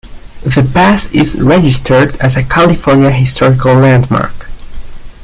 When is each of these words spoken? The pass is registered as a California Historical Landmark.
The 0.41 0.67
pass 0.73 1.05
is 1.13 1.39
registered 1.39 2.15
as 2.19 2.35
a 2.35 2.41
California 2.41 3.11
Historical 3.11 3.75
Landmark. 3.75 4.47